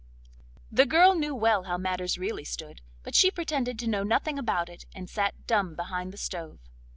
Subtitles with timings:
[0.71, 4.67] The girl knew well how matters really stood, but she pretended to know nothing about
[4.67, 6.57] it, and sat dumb behind the stove.